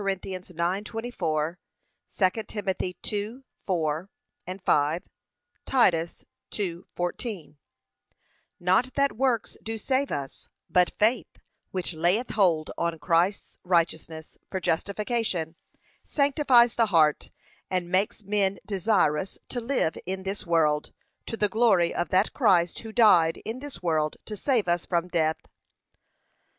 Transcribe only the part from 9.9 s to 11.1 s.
us, but